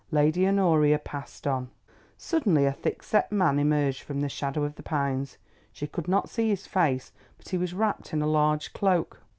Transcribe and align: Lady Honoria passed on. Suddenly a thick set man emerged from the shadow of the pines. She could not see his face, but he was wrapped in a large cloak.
Lady 0.09 0.47
Honoria 0.47 0.97
passed 0.97 1.45
on. 1.45 1.69
Suddenly 2.17 2.65
a 2.65 2.71
thick 2.71 3.03
set 3.03 3.31
man 3.31 3.59
emerged 3.59 4.01
from 4.01 4.19
the 4.21 4.29
shadow 4.29 4.63
of 4.63 4.73
the 4.73 4.81
pines. 4.81 5.37
She 5.71 5.85
could 5.85 6.07
not 6.07 6.27
see 6.27 6.49
his 6.49 6.65
face, 6.65 7.11
but 7.37 7.49
he 7.49 7.57
was 7.59 7.75
wrapped 7.75 8.11
in 8.11 8.23
a 8.23 8.27
large 8.27 8.73
cloak. 8.73 9.21